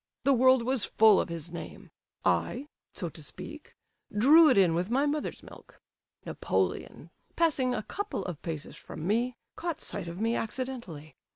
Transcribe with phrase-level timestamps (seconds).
[0.23, 1.91] The world was full of his name;
[2.25, 5.79] I—so to speak—drew it in with my mother's milk.
[6.25, 11.15] Napoleon, passing a couple of paces from me, caught sight of me accidentally.